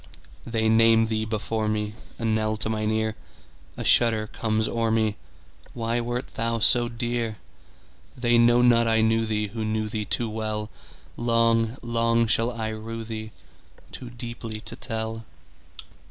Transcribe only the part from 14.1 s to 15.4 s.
deeply to tell.